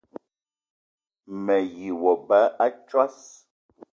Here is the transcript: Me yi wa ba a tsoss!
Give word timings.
Me 1.43 1.55
yi 1.75 1.89
wa 2.01 2.13
ba 2.27 2.39
a 2.63 2.67
tsoss! 2.87 3.17